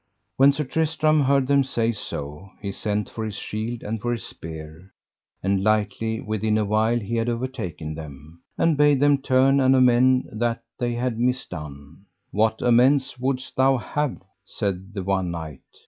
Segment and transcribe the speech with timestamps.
[0.37, 4.23] When Sir Tristram heard them say so he sent for his shield and for his
[4.23, 4.89] spear,
[5.43, 10.27] and lightly within a while he had overtaken them, and bade them turn and amend
[10.39, 11.97] that they had misdone.
[12.31, 14.17] What amends wouldst thou have?
[14.43, 15.61] said the one knight.